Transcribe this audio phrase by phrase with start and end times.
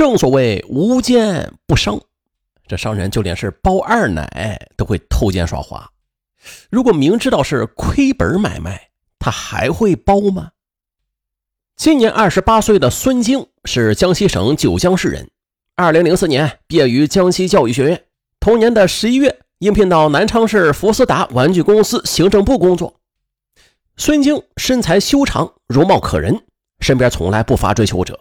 [0.00, 2.00] 正所谓无奸不商，
[2.66, 5.90] 这商人就连是包二奶都会偷奸耍滑。
[6.70, 10.52] 如果明知道是亏本买卖，他还会包吗？
[11.76, 15.30] 今年二十八岁的孙晶是江西省九江市人，
[15.76, 18.04] 二零零四年毕业于江西教育学院，
[18.40, 22.98] 同年的十一月应聘到南昌市福斯达玩具公司行政部工作。
[23.98, 26.42] 孙晶身材修长，容貌可人，
[26.80, 28.18] 身边从来不乏追求者，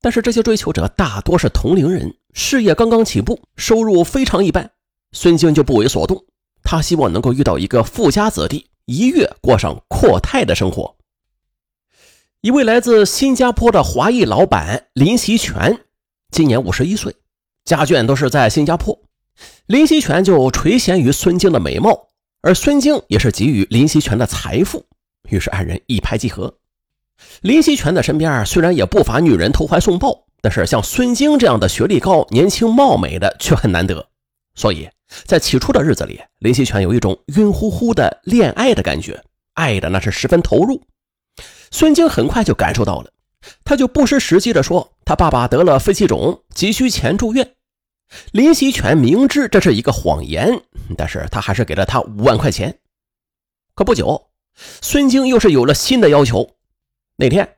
[0.00, 4.70] 但是这些追求者大多是同龄人，事业刚刚起步，收入非常一般。
[5.12, 6.24] 孙晶就不为所动，
[6.62, 10.96] 他希望能够遇到一个富家子弟，一跃过上阔太的生活。
[12.40, 15.80] 一位来自新加坡的华裔老板林习全，
[16.30, 17.14] 今年五十一岁，
[17.64, 18.98] 家眷都是在新加坡，
[19.66, 22.08] 林习全就垂涎于孙晶的美貌，
[22.40, 24.86] 而孙晶也是给予林习全的财富。
[25.28, 26.59] 于是二人一拍即合。
[27.42, 34.06] 林希全的身边虽然也不乏女人投怀送抱，但是像孙晶这样的学历高、年轻貌美的却很难得。
[34.54, 34.88] 所以
[35.24, 39.22] 在起初的日子里，林希全有一种晕乎乎的恋爱的感觉，
[39.54, 40.82] 爱的那是十分投入。
[41.70, 43.10] 孙晶很快就感受到了，
[43.64, 47.54] 他就不失时机的说：“他爸爸得了肺气肿，急需钱住院。”
[48.32, 50.62] 林希全明知这是一个谎言，
[50.96, 52.78] 但是他还是给了他五万块钱。
[53.74, 54.26] 可不久。
[54.82, 56.50] 孙晶又是有了新的要求。
[57.20, 57.56] 那天，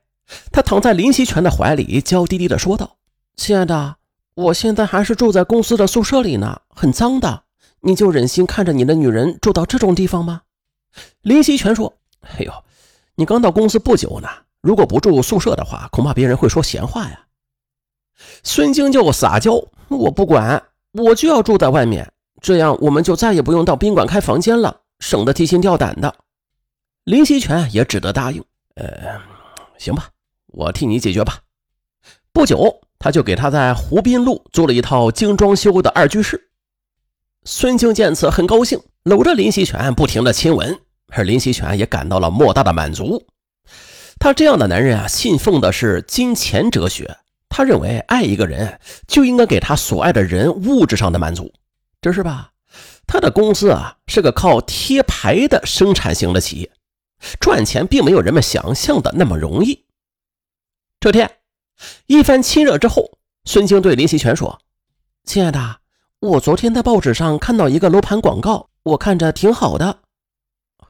[0.50, 2.96] 他躺在林希全的怀里，娇滴滴的说道
[3.38, 3.94] ：“亲爱的，
[4.34, 7.44] 我现在还是住在公司的宿舍里呢，很脏的。
[7.82, 10.42] 你就忍心看着你的女人住到这种地方吗？”
[11.22, 11.94] 林希全说
[12.26, 12.52] ：“哎呦，
[13.14, 14.28] 你刚到公司不久呢，
[14.62, 17.26] 如果不住宿舍的话，恐怕别人会说闲话呀。”
[18.42, 26.12] 孙京就撒娇：“我不管，我就要住在外面，这样我们就再也不用到宾馆开房间了，省得提心吊胆的。”
[27.06, 28.42] 林希全也只得答应。
[28.74, 29.20] 呃，
[29.82, 30.10] 行吧，
[30.46, 31.40] 我替你解决吧。
[32.32, 36.50] 不久，他就给他在湖滨路租了一套精装修的二居室。
[37.44, 43.26] 孙静见此很高兴，搂着林希全不停的亲吻，而林希全也感到了莫大的满足。
[44.20, 47.16] 他这样的男人啊，信奉的是金钱哲学。
[47.48, 51.52] 他认为，爱一个人就应该给他所爱的人物质上的满足，
[52.00, 52.52] 这是吧？
[53.04, 56.70] 他的公司啊，是个靠贴牌的生产型的企业。
[57.40, 59.84] 赚钱并没有人们想象的那么容易。
[61.00, 61.38] 这天，
[62.06, 64.60] 一番亲热之后，孙清对林希全说
[65.24, 65.80] ：“亲爱的，
[66.20, 70.00] 我昨天在报纸上看到一个楼盘广告，我看着挺好的。”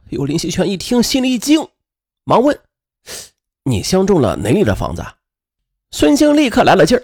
[0.09, 1.67] 有林希全一听，心里一惊，
[2.23, 2.59] 忙问
[3.65, 5.03] ：“你相中了哪里的房子？”
[5.89, 7.03] 孙清立刻来了劲儿：“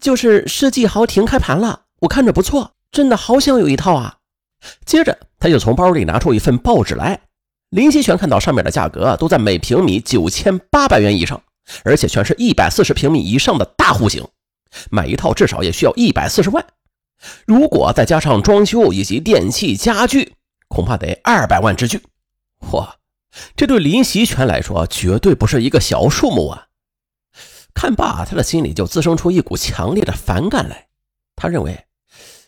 [0.00, 4.18] 就是世纪豪庭开盘了，我看着不错，真的好想有一套啊！”
[4.84, 7.20] 接着，他就从包里拿出一份报纸来。
[7.72, 11.42] 林希全看到上面的价格都在每平米九千八百元以上，
[11.84, 14.28] 而且全是一百四十平米以上的大户型，
[14.90, 16.62] 买一套至少也需要一百四十万。
[17.46, 20.34] 如果再加上装修以及电器家具，
[20.68, 22.02] 恐怕得二百万之巨。
[22.60, 22.86] 嚯，
[23.56, 26.66] 这对林希全来说绝对不是一个小数目啊！
[27.72, 30.88] 看罢，他的心里就滋生出一股强烈的反感来。
[31.36, 31.86] 他认为，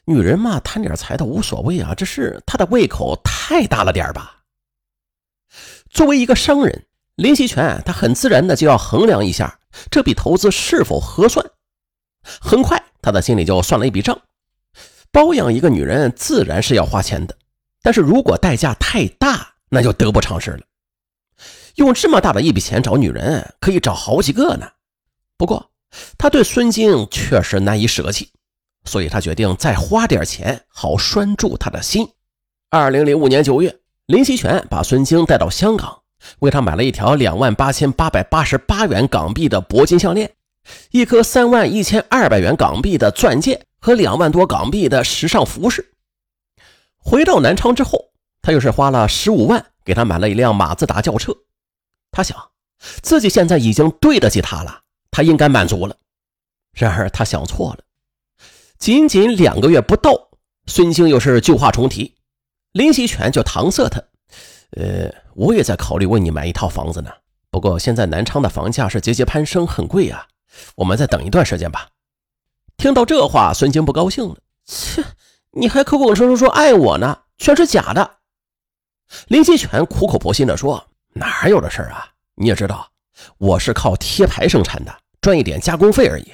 [0.05, 4.43] 女人嘛，贪点财倒无所谓啊，只是他的胃口太大了点吧。
[5.95, 9.61] 作为一个商人，林希全他很自然的就要衡量一下
[9.93, 11.47] 这笔投资是否合算。
[12.41, 14.21] 很快，他的心里就算了一笔账：
[15.13, 17.37] 包养一个女人自然是要花钱的，
[17.81, 20.61] 但是如果代价太大，那就得不偿失了。
[21.77, 24.69] 用这么大的一笔钱找女人，可以找好几个呢。
[25.37, 25.71] 不过，
[26.19, 28.33] 他对孙静确实难以舍弃，
[28.85, 32.09] 所以他决定再花点钱，好拴住她的心。
[32.71, 33.79] 二零零五年九月。
[34.07, 36.03] 林希全把孙兴带到香港，
[36.41, 40.31] 为他买了一条两万八千八百八十八元港币的铂金项链，
[40.91, 45.95] 一颗三万一千二百元港币的钻戒和两万多港币的时尚服饰。
[46.99, 48.11] 回到南昌之后，
[48.43, 51.35] 他又是花了十五万给他买了一辆马自达轿车。
[52.11, 52.37] 他想，
[53.01, 55.97] 自己现在已经对得起他了，他应该满足了。
[56.75, 57.79] 然而他想错了，
[58.79, 60.29] 仅仅两个月不到，
[60.67, 62.15] 孙兴又是旧话重提。
[62.75, 64.03] 林希全就搪塞他
[64.77, 67.11] ：“呃，我也在考虑为你买一套房子呢。
[67.49, 70.27] 不过现在南昌的房价是节节攀升，很贵啊。
[70.75, 71.91] 我们再等一段时间吧。”
[72.77, 74.37] 听到这话，孙晶不高兴了
[74.67, 75.05] ：“切，
[75.53, 78.17] 你还口口声声说爱我呢，全是假的。”
[79.29, 82.09] 林希全苦口婆心地说：“哪有这事儿啊？
[82.35, 82.91] 你也知道，
[83.39, 86.33] 我是靠贴牌生产的，赚一点加工费而已。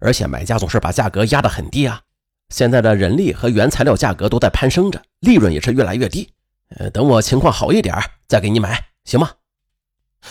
[0.00, 2.02] 而且买家总是把价格压得很低啊。”
[2.48, 6.28] 现在的人力和原材料价格都在攀升着，利润也是越来越低。
[6.76, 7.94] 呃，等我情况好一点
[8.26, 9.30] 再给你买，行吗？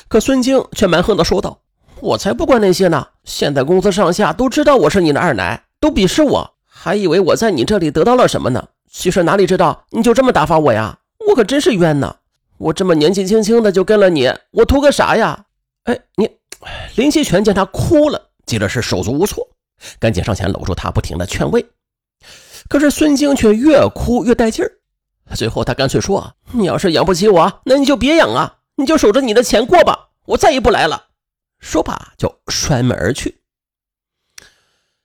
[0.08, 1.62] 可孙晶却蛮横的说道
[2.02, 3.08] ：“我才不管那些呢！
[3.24, 8.68] 现在公司上下都知道我是你的二奶，都鄙视我，还以为我在你这里得到了什么呢？
[8.92, 11.00] 其实哪里知道你就这么打发我呀！
[11.30, 12.18] 我可真是冤呐！
[12.58, 15.46] 我这么年纪轻轻的就跟了你，我图个啥呀？
[15.84, 16.30] 哎，你
[16.96, 19.48] 林希全见他哭了，急的是手足无措，
[20.00, 21.66] 赶紧上前搂住他，不停的劝慰。
[22.70, 24.72] 可是孙晶却越哭越带劲儿，
[25.36, 31.06] 最后他干脆说：“你要是养不起我，那你就别养啊，你就守着你的钱过吧，我再也不来了。”
[31.60, 33.42] 说罢就摔门而去。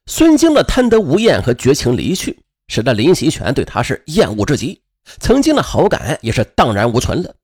[0.07, 4.83] 孙晶的贪得无厌和绝情离去，使得林习全对他是厌恶至极，
[5.21, 7.35] 曾经的好感也是荡然无存了。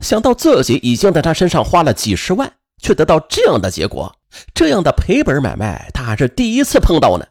[0.00, 2.52] 想到自己已经在他身上花了几十万，
[2.82, 4.14] 却得到这样的结果，
[4.54, 7.26] 这样的赔本买卖他还是第一次碰到呢。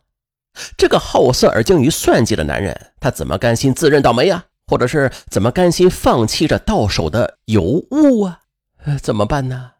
[0.77, 4.45] 这个好色而精于算计的男人，他怎么甘心自认倒霉啊？
[4.65, 8.41] 或者是怎么甘心放弃这到手的尤物啊？
[8.85, 9.71] 呃怎么办呢？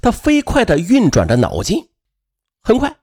[0.00, 1.88] 他飞快地运转着脑筋，
[2.62, 2.96] 很快，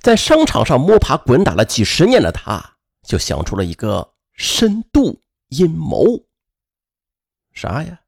[0.00, 6.24] 在商场上摸爬滚打了几十年的他，就想出了一个深度阴谋。
[7.52, 8.00] 啥呀？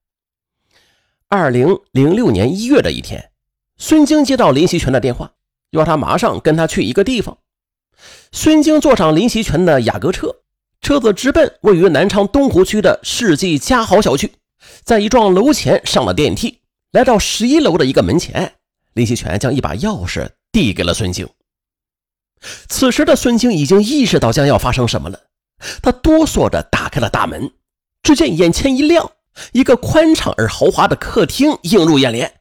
[1.29, 3.33] 二零零六年一月的一天，
[3.76, 5.35] 孙晶接到林希全的电话，
[5.71, 7.38] 要他马上跟他去一个地方。
[8.32, 10.37] 孙晶坐上林习全的雅阁车，
[10.81, 14.32] 车子直奔位于南昌东湖区的世纪嘉豪小区，
[14.85, 16.61] 在一幢楼前上了电梯。
[16.93, 18.55] 来到十一楼的一个门前，
[18.94, 21.29] 林希全将一把钥匙递给了孙晶。
[22.69, 25.20] 此时的孙晶已经意识到将要发生什么了，
[25.82, 27.52] 他哆嗦着打开了大门，
[28.02, 29.12] 只见眼前一亮，
[29.52, 32.41] 一个宽敞而豪华的客厅映入眼帘，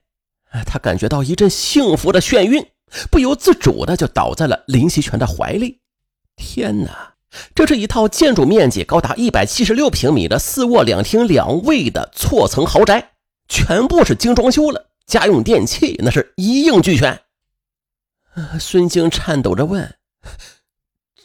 [0.66, 2.66] 他感觉到一阵幸福的眩晕，
[3.12, 5.82] 不由自主的就倒在了林希全的怀里。
[6.36, 7.16] 天哪，
[7.54, 13.12] 这是一套建筑面积高达一百七十六平米的四卧两厅两卫的错层豪宅。
[13.48, 17.22] 全部是精装修了，家用电器那是一应俱全。
[18.60, 19.96] 孙晶颤抖着问：“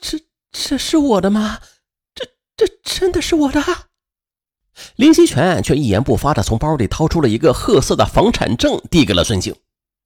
[0.00, 0.18] 这
[0.50, 1.60] 这是我的吗？
[2.14, 2.24] 这
[2.56, 3.62] 这真的是我的？”
[4.96, 9.54] 林希全却一言不发的从包里掏出了一个褐色的房产证，递给了孙晶。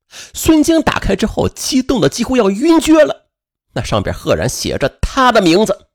[0.08, 3.28] 孙晶打开之后，激动的几乎要晕厥了。
[3.74, 5.88] 那上边赫然写着他的名字。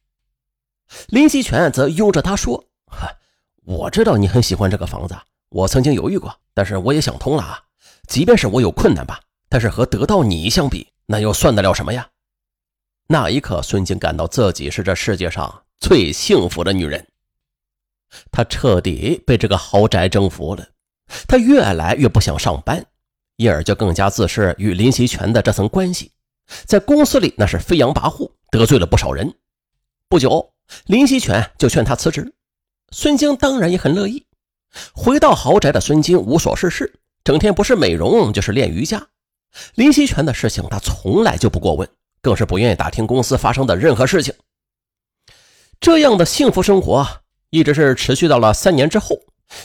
[1.08, 2.66] 林希全则拥着他说
[3.66, 5.16] ：“我知道你很喜欢这个房子。”
[5.50, 7.60] 我曾经犹豫过，但是我也想通了啊！
[8.08, 9.20] 即便是我有困难吧，
[9.50, 12.10] 但是和得到你相比，那又算得了什么呀？
[13.08, 17.08] 那一刻，孙静感到自己是这世界上最幸福的女人。
[18.32, 20.68] 她彻底被这个豪宅征服了，
[21.28, 22.84] 她越来越不想上班，
[23.36, 26.12] 因而就更加自视与林希全的这层关系，
[26.66, 29.34] 在公司里那是飞扬跋扈，得罪了不少人。
[30.08, 30.54] 不久，
[30.86, 32.34] 林希全就劝他辞职，
[32.92, 34.26] 孙晶当然也很乐意。
[34.94, 39.08] 回到豪宅的孙晶无所事事，整天不是美容就是练瑜伽。
[39.76, 41.88] 林希全的事情他从来就不过问，
[42.22, 44.34] 更是不愿意打听公司发生的任何事情。
[45.80, 47.06] 这样的幸福生活
[47.50, 49.20] 一直是持续到了三年之后，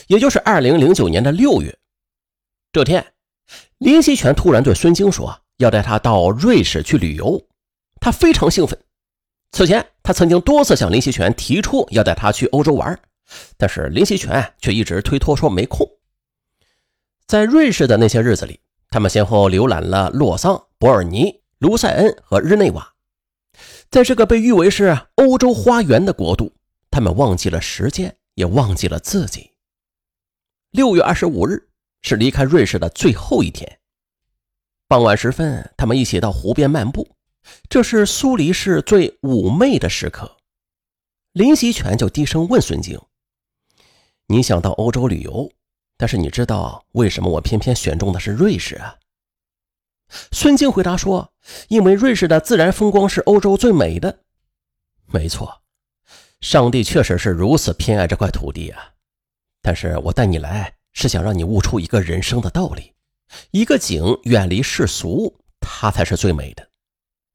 [0.07, 1.75] 也就是二零零九年的六月。
[2.71, 3.13] 这天，
[3.77, 7.47] 林希全突然对孙晶说要带他到瑞士去旅游，
[7.99, 8.77] 他非常兴奋。
[9.51, 12.99] 此前，他曾经多次向林希全提出要带他去欧洲玩。
[13.57, 15.87] 但是林希全却一直推脱说没空。
[17.27, 18.59] 在瑞士的那些日子里，
[18.89, 22.95] 他们先后浏览了洛桑、伯尔尼、卢塞恩和日内瓦。
[23.91, 26.51] 在这个被誉为是欧洲花园的国度，
[26.89, 29.51] 他们忘记了时间，也忘记了自己。
[30.71, 31.68] 六月二十五日
[32.01, 33.79] 是离开瑞士的最后一天。
[34.87, 37.15] 傍晚时分，他们一起到湖边漫步，
[37.69, 40.37] 这是苏黎世最妩媚的时刻。
[41.33, 42.99] 林希全就低声问孙静。
[44.27, 45.51] 你想到欧洲旅游，
[45.97, 48.97] 但是你知道为什么我偏偏选中的是瑞士啊？
[50.31, 51.33] 孙晶回答说
[51.69, 54.23] ：“因为瑞士的自然风光是欧洲最美的。”
[55.05, 55.61] 没错，
[56.41, 58.93] 上帝确实是如此偏爱这块土地啊！
[59.61, 62.93] 但是我带你来是想让你悟出一个人生的道理：
[63.51, 66.63] 一个景远离世俗，它才是最美的；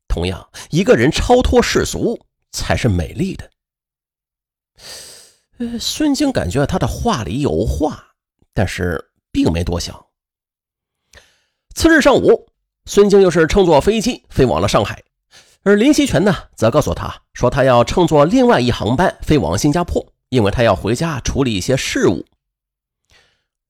[0.09, 2.21] 同样，一个人超脱世俗，
[2.53, 3.51] 才是美丽的。
[5.59, 8.15] 呃，孙晶感觉他的话里有话，
[8.53, 10.07] 但是并没多想。
[11.77, 12.49] 次日上午，
[12.87, 15.05] 孙晶又是乘坐飞机飞往了上海，
[15.63, 22.27] 而林希全呢，则告诉他说，他要乘坐另外一航班飞往新加坡，因为他要回家处理一些事务。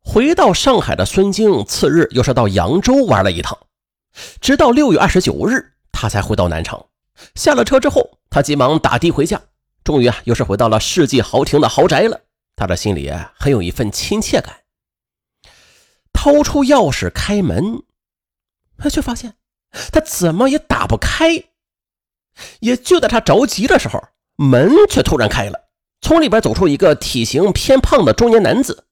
[0.05, 3.59] 回到上海的孙静，次日又是到扬州玩了一趟，
[4.41, 6.87] 直到六月二十九日，他才回到南昌。
[7.35, 9.41] 下了车之后，他急忙打的回家。
[9.83, 12.21] 终于啊，又是回到了世纪豪庭的豪宅了。
[12.55, 14.61] 他的心里，很有一份亲切感。
[16.13, 17.83] 掏出钥匙开门，
[18.79, 19.35] 他却发现
[19.91, 21.45] 他怎么也打不开。
[22.61, 24.03] 也就在他着急的时候，
[24.37, 25.69] 门却突然开了，
[26.01, 28.84] 从里边走出一个体型偏胖的中年男子。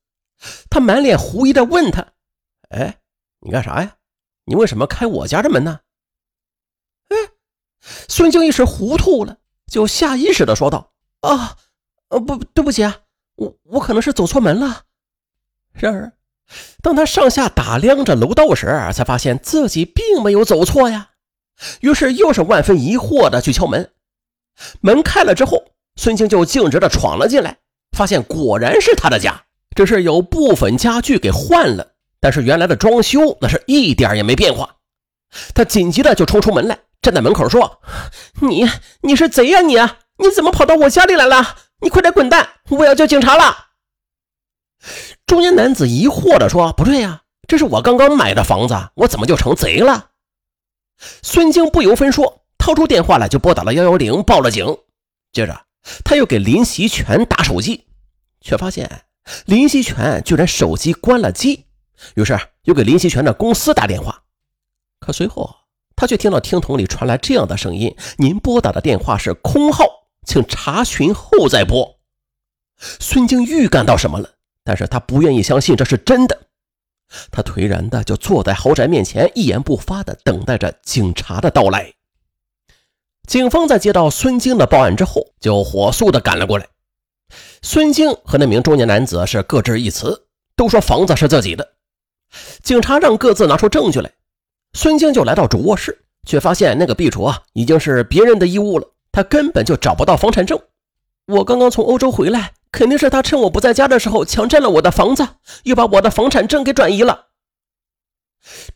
[0.71, 2.07] 他满脸狐疑的问他
[2.71, 2.99] ：“哎，
[3.41, 3.97] 你干啥呀？
[4.45, 5.81] 你为什么开我家的门呢？”
[7.09, 7.17] 哎，
[8.09, 11.57] 孙静一时糊涂了，就下意识的说道：“啊，
[12.09, 13.01] 呃，不，对不起啊，
[13.37, 14.85] 我我可能是走错门了。”
[15.73, 16.13] 然而，
[16.83, 21.11] 当他上下打量着楼道时，才发现自己并没有走错呀。
[21.81, 23.93] 于是又是万分疑惑的去敲门。
[24.81, 25.65] 门开了之后，
[25.97, 27.59] 孙静就径直的闯了进来，
[27.97, 29.47] 发现果然是他的家。
[29.75, 34.77] 只是有部分家具给换了，但是原来的装修那是一点也没变化。
[35.55, 37.81] 他紧急的就冲出门来，站在门口说
[38.43, 38.69] ：“你
[39.01, 39.99] 你是贼呀你啊！
[40.19, 41.57] 你怎么跑到我家里来了？
[41.81, 42.49] 你快点滚蛋！
[42.71, 43.69] 我要叫警察了！”
[45.27, 50.11] 中年男子疑惑的说：“不对呀，这是我刚刚买的房子，我怎么就成贼了？”
[51.23, 54.77] 孙静不由分说，掏出电话来就拨打了幺幺零，报了警。
[55.33, 55.65] 接着
[56.05, 57.87] 他又给林习全打手机，
[58.43, 59.05] 却发现。
[59.47, 61.67] 林希全居然手机关了机，
[62.17, 64.23] 于是又给林希全的公司打电话，
[64.99, 65.55] 可随后
[65.95, 69.85] 他却听到听筒里传来这样的声音：“您拨打的电话是空号，
[70.27, 71.99] 请查询后再拨。”
[72.99, 74.31] 孙晶预感到什么了，
[74.65, 76.47] 但是他不愿意相信这是真的，
[77.31, 81.93] 他颓然的就坐在豪宅面前，一言不发的等待着警察的到来。
[83.29, 86.67] 警方在接到孙晶的报案之后，就火速的赶了过来。
[87.63, 91.73] 孙静和那名中年男子是各执一词，都说房子是自己的。
[92.63, 94.11] 警察让各自拿出证据来，
[94.73, 100.59] 孙静就来到主卧室，却发现那个壁橱啊已经是别人的衣物了，他根本就找不到房产证。
[101.27, 105.27] 我刚刚从欧洲回来，肯定是他趁我不在家的时候强占了我的房子，
[105.65, 107.27] 又把我的房产证给转移了。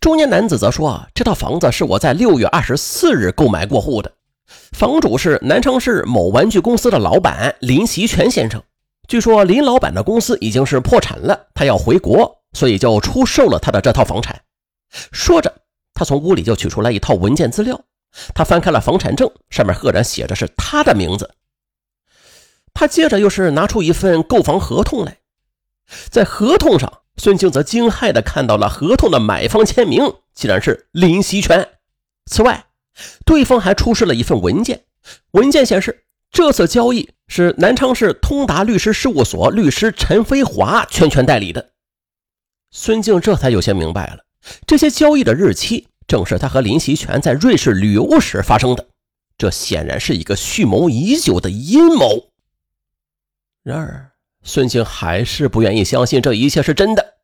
[0.00, 4.12] 中年男子则说：“这套房子是我在六月二十四日购买过户的。”
[4.46, 8.62] 房主是南昌市某玩具公司的老板林习全先生。
[9.08, 14.42] 据说林老板的公司已经是破产了，他要回国，所以就出售了他的这套房产。
[15.12, 15.62] 说着，
[15.94, 17.80] 他从屋里就取出来一套文件资料。
[18.34, 21.34] 他翻开了房产证，上面赫然写着是他的名字。
[22.72, 25.18] 他接着又是拿出一份购房合同来，
[26.10, 31.68] 在合同上，孙静则惊骇地看到了合同的买方签名，竟然是林习全。
[32.26, 32.65] 此外，
[33.24, 34.84] 对方还出示了一份文件，
[35.32, 41.72] 文件显示这次交易是南昌市通达律师事务所律师陈飞华全权代理的。
[42.70, 44.24] 孙静这才有些明白了，
[44.66, 48.86] 这些交易的日期正是他和林习全在瑞士旅游时发生的，
[49.38, 52.30] 这显然是一个蓄谋已久的阴谋。
[53.62, 54.12] 然而，
[54.42, 57.14] 孙静还是不愿意相信这一切是真的，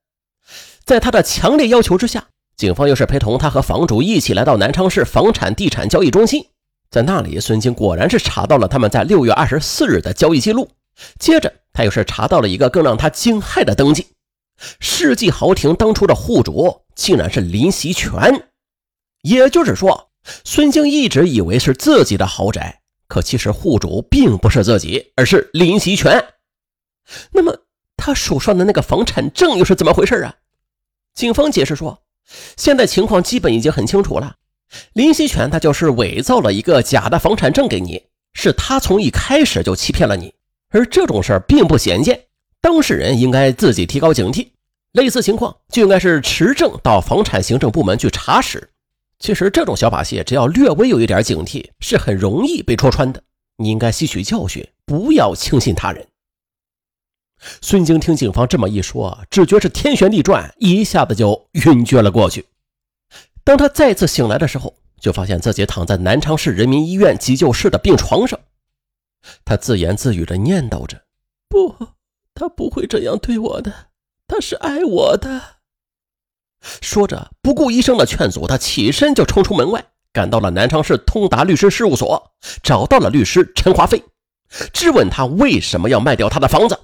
[0.85, 2.29] 在他的强烈要求之下。
[2.63, 6.47] 警方又是陪同他和房主一起来到南昌市房产地产交易中心，
[6.93, 10.71] 在那里，孙静果然是查到了他们在六月二十四日的交易记录。
[11.19, 14.07] 接着，他又是查到了一个更让他惊骇的登记：
[14.79, 18.47] 世纪豪庭当初的户主竟然是林习全。
[19.23, 20.13] 也就是说，
[20.45, 26.25] 孙静一直以为是自己的豪宅，可其实户主并不是自己，而是林习全。
[27.33, 27.59] 那么，
[27.97, 30.37] 他手上的那个房产证又是怎么回事啊？
[31.13, 31.99] 警方解释说。
[32.57, 34.37] 现在情况基本已经很清楚了，
[34.95, 40.35] 林希全他就是伪造了一个假的房产证给你，是他从一开始就欺骗了你，
[40.71, 42.25] 而这种事儿并不鲜见，
[42.61, 44.49] 当事人应该自己提高警惕，
[44.93, 48.71] 类似情况就应该是持证到房产行政部门去查实。
[49.19, 53.23] 其实这种小把戏，只要略微有一点警惕，是很容易被戳穿的。
[53.59, 56.05] 你应该吸取教训，不要轻信他人。
[57.61, 62.47] 孙晶听警方这么一说，只觉是天旋地转，一下子就晕厥了过去。
[63.45, 68.39] 当他再次醒来的时候，就发现自己躺在南昌市人民医院急救室的病床上。
[69.45, 71.03] 他自言自语着念叨着
[71.49, 71.75] ：“不，
[72.35, 73.73] 他不会这样对我的，
[74.29, 75.43] 他是爱我的。”
[76.81, 82.33] 说着，不顾医生的劝阻，他起身就冲出门外，赶到了南昌市通达律师事务所，
[82.63, 84.05] 找到了律师陈华飞，
[84.73, 86.79] 质问他为什么要卖掉他的房子。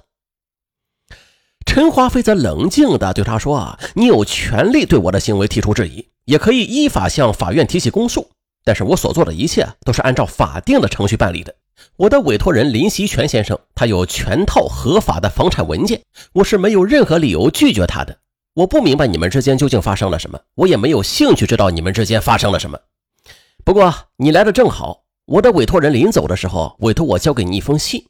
[1.79, 8.29] 陈华飞则冷静地对他说：“啊，你有权利对我的行为提出质疑，也可以依法向法院提起公诉。
[8.65, 11.55] 但是我所做的一切都是按照法定的程序办理的。
[11.95, 16.01] 我的委托人林习全先生，他有全套合法的房产文件，
[16.33, 18.17] 我是没有任何理由拒绝他的。
[18.55, 22.77] 我不明白你们之间究竟发生了什么，我也没有兴趣知道你们之间发生了什么。
[23.63, 28.05] 不过你来的正好，我的委托人临走的时候委托我交给你一封信。”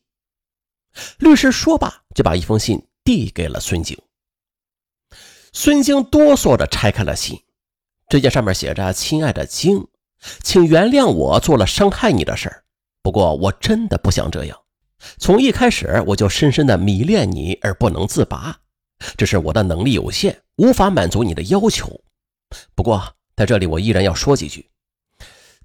[1.20, 2.82] 律师说罢，就把一封信。
[3.10, 3.98] 递给了孙晶。
[5.52, 7.42] 孙晶哆嗦着拆开了信，
[8.08, 9.88] 这件上面写着：“亲爱的晶，
[10.44, 12.64] 请原谅我做了伤害你的事儿。
[13.02, 14.56] 不过我真的不想这样。
[15.18, 18.56] 从一开始我就深深的迷恋你而不能自拔，
[19.18, 22.00] 只是我的能力有限，无法满足你的要求。
[22.76, 24.70] 不过在这里我依然要说几句，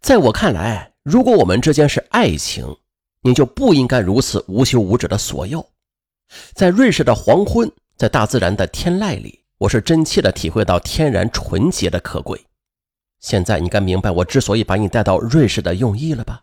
[0.00, 2.78] 在我看来，如果我们之间是爱情，
[3.20, 5.62] 你就不应该如此无休无止的索要。
[6.52, 12.44] 在瑞士的黄昏，在大自然的天籁里。”我是真切的体会到天然纯洁的可贵。
[13.20, 16.42] 现在你该明白我之所以把你带到瑞士的用意了吧？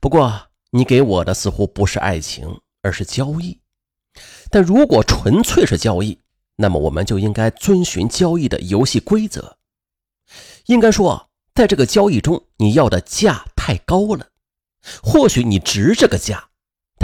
[0.00, 3.58] 不过你给我的似乎不是爱情，而是交易。
[4.50, 6.20] 但如果纯粹是交易，
[6.56, 9.56] 那么我们就应该遵循交易的游戏规则。
[10.66, 14.28] 应该说，在这个交易中，你要的价太高了。
[15.02, 16.50] 或许你值这个价，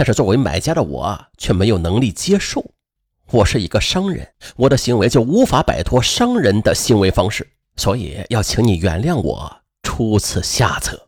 [0.01, 2.71] 但是作为买家的我却没有能力接受。
[3.29, 11.07] 我是一个商人，我的行为就无法摆脱商人的行为方式，所以要请你原谅我出此下策。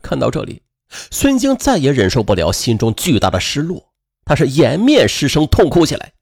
[0.00, 0.62] 看到这里，
[1.10, 3.90] 孙晶再也忍受不了心中巨大的失落，
[4.24, 6.12] 他是掩面失声痛哭起来，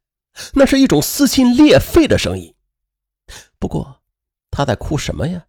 [0.55, 2.55] 那是一种撕心裂肺的声音。
[3.59, 4.01] 不过，
[4.51, 5.45] 他在哭什么呀？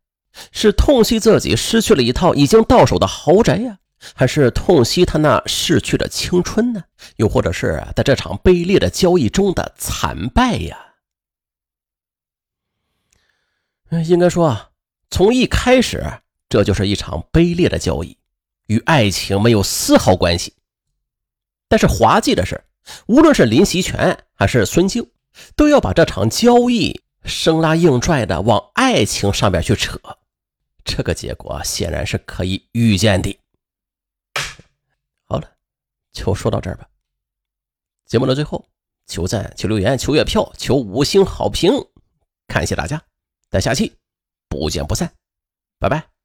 [0.52, 3.80] 是痛惜自己失去了一套已经到手的豪宅呀？
[4.14, 6.84] 还是痛惜他那逝去的青春呢？
[7.16, 10.78] 又或者是在这场卑劣的交易中的惨败呀？
[14.06, 14.70] 应该说啊，
[15.10, 16.04] 从一开始，
[16.50, 18.18] 这就是一场卑劣的交易，
[18.68, 20.54] 与爱情没有丝毫关系。
[21.70, 22.64] 但是滑稽的是，
[23.08, 25.10] 无论是林习全还是孙静，
[25.56, 30.00] 都要把这场交易生拉硬拽的往爱情上面去扯，
[30.84, 33.38] 这个结果显然是可以预见的。
[36.18, 36.88] 就说到这儿吧。
[38.06, 38.66] 节目的最后，
[39.06, 41.72] 求赞、求留言、求月票、求五星好评，
[42.48, 43.02] 感谢大家，
[43.50, 43.96] 咱下期
[44.50, 45.14] 不见不散，
[45.80, 46.17] 拜拜。